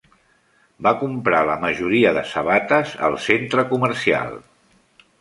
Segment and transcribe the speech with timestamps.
[0.87, 4.39] Va comprar la majoria de sabates al centre comercial